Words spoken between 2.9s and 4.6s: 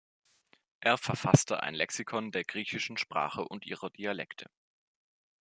Sprache und ihrer Dialekte.